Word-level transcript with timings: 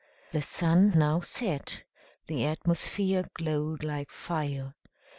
The 0.31 0.41
sun 0.41 0.93
now 0.97 1.19
set: 1.21 1.83
the 2.25 2.43
atmosphere 2.43 3.29
glowed 3.37 3.83
like 3.83 4.09
fire. 4.09 4.73